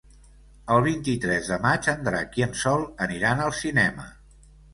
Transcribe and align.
El 0.75 0.79
vint-i-tres 0.85 1.49
de 1.51 1.59
maig 1.65 1.89
en 1.93 2.01
Drac 2.07 2.33
i 2.41 2.47
en 2.47 2.57
Sol 2.63 2.87
aniran 3.09 3.45
al 3.45 3.55
cinema. 3.61 4.09